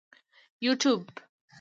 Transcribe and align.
یوټیوب 0.65 1.03